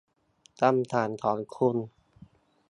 [0.59, 1.77] คำถามของคุณ